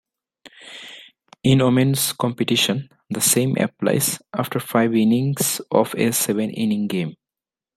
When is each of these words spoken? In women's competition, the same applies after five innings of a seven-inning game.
In 1.43 1.59
women's 1.63 2.13
competition, 2.13 2.89
the 3.11 3.21
same 3.21 3.55
applies 3.57 4.19
after 4.33 4.59
five 4.59 4.95
innings 4.95 5.61
of 5.69 5.93
a 5.93 6.11
seven-inning 6.11 6.87
game. 6.87 7.13